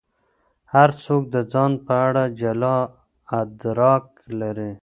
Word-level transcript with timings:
هر 0.73 0.89
څوک 1.03 1.23
د 1.33 1.35
ځان 1.53 1.71
په 1.85 1.93
اړه 2.07 2.23
جلا 2.39 2.77
ادراک 3.41 4.05
لري. 4.39 4.71